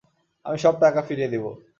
[0.45, 1.45] আমি সব টাকা ফিরিয়ে দেব।